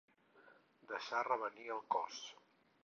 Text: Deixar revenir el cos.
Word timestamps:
Deixar 0.93 1.21
revenir 1.29 1.71
el 1.77 1.87
cos. 1.97 2.21